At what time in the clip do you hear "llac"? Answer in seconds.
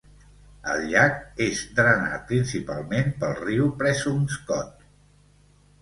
0.93-1.19